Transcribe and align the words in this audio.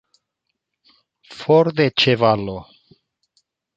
For 1.41 1.69
de 1.81 1.87
ĉevalo! 2.05 2.57